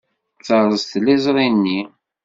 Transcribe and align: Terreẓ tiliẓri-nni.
Terreẓ 0.45 0.83
tiliẓri-nni. 0.91 1.79